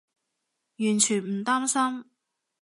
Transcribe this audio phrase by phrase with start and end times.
[0.79, 2.09] 完全唔擔心